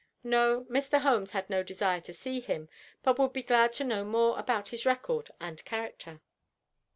[0.23, 1.01] No; Mr.
[1.01, 2.69] Holmes had no desire to see him,
[3.03, 6.21] but would be glad to know more about his record and character.